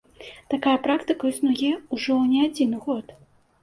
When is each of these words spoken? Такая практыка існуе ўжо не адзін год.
Такая 0.53 0.73
практыка 0.87 1.23
існуе 1.33 1.71
ўжо 1.95 2.21
не 2.35 2.39
адзін 2.51 2.71
год. 2.89 3.19